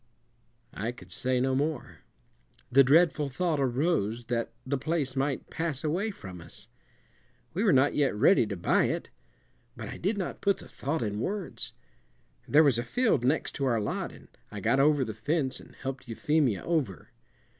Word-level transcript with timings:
I 0.73 0.91
could 0.91 1.11
say 1.11 1.39
no 1.39 1.53
more. 1.53 1.99
The 2.71 2.83
dreadful 2.83 3.29
thought 3.29 3.59
arose 3.59 4.25
that 4.29 4.51
the 4.65 4.79
place 4.79 5.15
might 5.15 5.51
pass 5.51 5.83
away 5.83 6.09
from 6.09 6.41
us. 6.41 6.69
We 7.53 7.63
were 7.63 7.71
not 7.71 7.93
yet 7.93 8.15
ready 8.15 8.47
to 8.47 8.57
buy 8.57 8.85
it. 8.85 9.11
But 9.77 9.89
I 9.89 9.97
did 9.97 10.17
not 10.17 10.41
put 10.41 10.57
the 10.57 10.67
thought 10.67 11.03
in 11.03 11.19
words. 11.19 11.73
There 12.47 12.63
was 12.63 12.79
a 12.79 12.83
field 12.83 13.23
next 13.23 13.51
to 13.57 13.65
our 13.65 13.79
lot, 13.79 14.11
and 14.11 14.27
I 14.49 14.59
got 14.59 14.79
over 14.79 15.05
the 15.05 15.13
fence 15.13 15.59
and 15.59 15.75
helped 15.75 16.07
Euphemia 16.07 16.63
over. 16.63 17.11